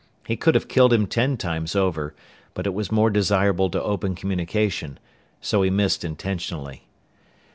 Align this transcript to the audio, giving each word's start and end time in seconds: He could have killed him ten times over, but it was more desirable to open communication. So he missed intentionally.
He 0.25 0.35
could 0.35 0.55
have 0.55 0.67
killed 0.67 0.93
him 0.93 1.05
ten 1.05 1.37
times 1.37 1.75
over, 1.75 2.15
but 2.55 2.65
it 2.65 2.73
was 2.73 2.91
more 2.91 3.11
desirable 3.11 3.69
to 3.69 3.83
open 3.83 4.15
communication. 4.15 4.97
So 5.41 5.61
he 5.61 5.69
missed 5.69 6.03
intentionally. 6.03 6.87